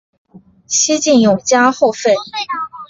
[0.65, 2.15] 西晋永嘉后废。